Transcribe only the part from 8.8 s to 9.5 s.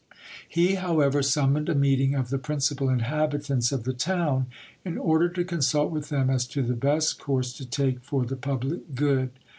good.